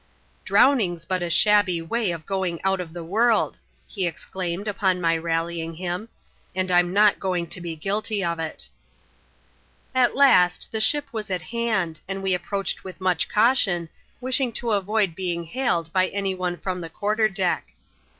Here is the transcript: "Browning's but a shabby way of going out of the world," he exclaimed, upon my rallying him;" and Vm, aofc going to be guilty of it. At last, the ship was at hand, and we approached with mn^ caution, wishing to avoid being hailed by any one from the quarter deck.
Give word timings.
"Browning's 0.47 1.05
but 1.05 1.21
a 1.21 1.29
shabby 1.29 1.79
way 1.79 2.09
of 2.09 2.25
going 2.25 2.59
out 2.63 2.79
of 2.79 2.91
the 2.91 3.03
world," 3.03 3.59
he 3.87 4.07
exclaimed, 4.07 4.67
upon 4.67 4.99
my 4.99 5.15
rallying 5.15 5.75
him;" 5.75 6.09
and 6.55 6.69
Vm, 6.71 6.93
aofc 6.97 7.19
going 7.19 7.45
to 7.45 7.61
be 7.61 7.75
guilty 7.75 8.23
of 8.23 8.39
it. 8.39 8.67
At 9.93 10.15
last, 10.15 10.71
the 10.71 10.81
ship 10.81 11.05
was 11.11 11.29
at 11.29 11.43
hand, 11.43 11.99
and 12.07 12.23
we 12.23 12.33
approached 12.33 12.83
with 12.83 12.97
mn^ 12.97 13.29
caution, 13.29 13.89
wishing 14.19 14.51
to 14.53 14.71
avoid 14.71 15.13
being 15.13 15.43
hailed 15.43 15.93
by 15.93 16.07
any 16.07 16.33
one 16.33 16.57
from 16.57 16.81
the 16.81 16.89
quarter 16.89 17.29
deck. 17.29 17.67